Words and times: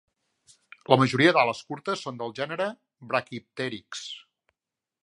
La 0.93 0.97
majoria 1.01 1.33
d'ales 1.37 1.61
curtes 1.67 2.07
són 2.07 2.17
del 2.23 2.35
gènere 2.41 2.69
"Brachypteryx". 3.13 4.07